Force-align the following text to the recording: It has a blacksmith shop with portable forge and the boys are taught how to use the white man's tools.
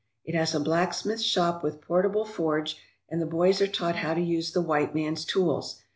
It 0.25 0.33
has 0.33 0.55
a 0.55 0.59
blacksmith 0.59 1.21
shop 1.21 1.61
with 1.61 1.79
portable 1.79 2.25
forge 2.25 2.75
and 3.07 3.21
the 3.21 3.27
boys 3.27 3.61
are 3.61 3.67
taught 3.67 3.97
how 3.97 4.15
to 4.15 4.19
use 4.21 4.51
the 4.51 4.59
white 4.59 4.95
man's 4.95 5.23
tools. 5.25 5.83